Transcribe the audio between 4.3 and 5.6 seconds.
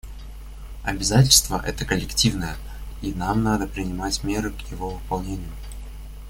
к его выполнению.